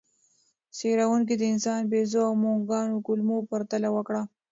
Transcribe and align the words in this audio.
څېړونکي 0.77 1.33
د 1.37 1.43
انسان، 1.53 1.81
بیزو 1.91 2.19
او 2.27 2.33
موږکانو 2.43 3.03
کولمو 3.05 3.37
پرتله 3.49 3.89
وکړه. 3.95 4.21